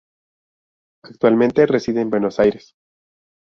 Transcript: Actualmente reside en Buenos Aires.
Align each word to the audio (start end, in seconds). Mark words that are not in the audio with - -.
Actualmente 1.03 1.67
reside 1.67 2.01
en 2.01 2.09
Buenos 2.09 2.39
Aires. 2.39 2.73